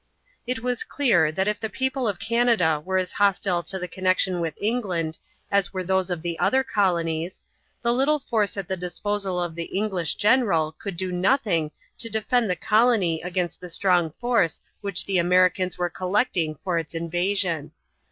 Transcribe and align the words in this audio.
It 0.47 0.63
was 0.63 0.83
clear 0.83 1.31
that 1.31 1.47
if 1.47 1.59
the 1.59 1.69
people 1.69 2.07
of 2.07 2.17
Canada 2.17 2.81
were 2.83 2.97
as 2.97 3.11
hostile 3.11 3.61
to 3.61 3.77
the 3.77 3.87
connection 3.87 4.39
with 4.41 4.57
England 4.59 5.19
as 5.51 5.73
were 5.73 5.83
those 5.83 6.09
of 6.09 6.23
the 6.23 6.39
other 6.39 6.63
colonies, 6.63 7.39
the 7.83 7.93
little 7.93 8.17
force 8.17 8.57
at 8.57 8.67
the 8.67 8.75
disposal 8.75 9.39
of 9.39 9.53
the 9.53 9.65
English 9.65 10.15
general 10.15 10.71
could 10.79 10.97
do 10.97 11.11
nothing 11.11 11.69
to 11.99 12.09
defend 12.09 12.49
the 12.49 12.55
colony 12.55 13.21
against 13.21 13.61
the 13.61 13.69
strong 13.69 14.11
force 14.19 14.59
which 14.81 15.05
the 15.05 15.19
Americans 15.19 15.77
were 15.77 15.87
collecting 15.91 16.57
for 16.63 16.79
its 16.79 16.95
invasion. 16.95 17.71